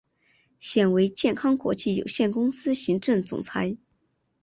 [0.59, 3.77] 现为健康国际有限公司行政总裁。